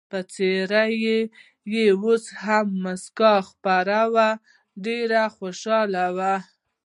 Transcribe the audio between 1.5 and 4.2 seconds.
یې اوس هم مسکا خپره